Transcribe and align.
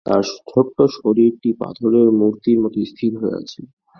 তার 0.05 0.21
ছোট্ট 0.49 0.77
শরীরটি 0.95 1.49
পাথরের 1.61 2.07
মূর্তির 2.19 2.57
মতো 2.63 2.79
স্থির 2.91 3.11
হয়ে 3.19 3.37
আছে। 3.41 3.61